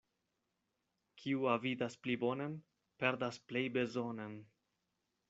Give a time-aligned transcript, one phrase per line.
[1.23, 2.57] Kiu avidas pli bonan,
[3.05, 4.35] perdas plej bezonan.